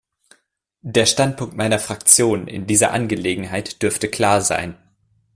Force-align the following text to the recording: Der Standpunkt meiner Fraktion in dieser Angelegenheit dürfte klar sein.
Der 0.81 1.05
Standpunkt 1.05 1.55
meiner 1.55 1.77
Fraktion 1.77 2.47
in 2.47 2.65
dieser 2.65 2.91
Angelegenheit 2.91 3.83
dürfte 3.83 4.07
klar 4.09 4.41
sein. 4.41 4.75